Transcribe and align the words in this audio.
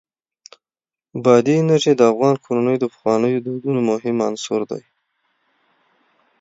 بادي 1.23 1.53
انرژي 1.61 1.93
د 1.97 2.01
افغان 2.11 2.35
کورنیو 2.43 2.81
د 2.81 2.85
پخوانیو 2.93 3.43
دودونو 3.45 3.79
مهم 3.91 4.17
عنصر 4.27 4.61
دی. 4.71 4.83